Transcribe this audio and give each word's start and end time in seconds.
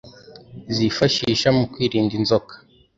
zifashisha 0.75 1.47
mu 1.57 1.63
kwirinda 1.71 2.13
inzoka 2.19 2.53